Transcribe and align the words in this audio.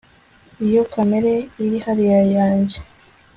iyo 0.67 0.81
kamera 0.91 1.31
iri 1.65 1.77
hariya 1.85 2.19
yanjye 2.35 2.77